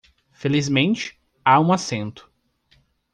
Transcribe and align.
Felizmente, 0.31 1.21
há 1.45 1.59
um 1.59 1.71
assento 1.71 2.27